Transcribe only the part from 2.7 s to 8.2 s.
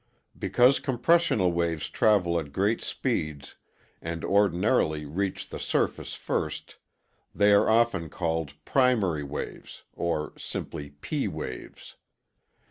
speeds and ordinarily reach the surface first, they are often